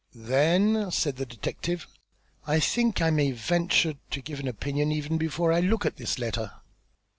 [0.15, 1.85] "Then," said the detective,
[2.47, 6.17] "I think I may venture to give an opinion even before I look at this
[6.17, 6.53] letter."